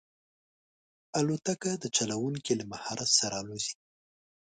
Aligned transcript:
الوتکه 1.19 1.71
د 1.83 1.85
چلونکي 1.95 2.53
له 2.59 2.65
مهارت 2.71 3.09
سره 3.19 3.35
الوزي. 3.41 3.75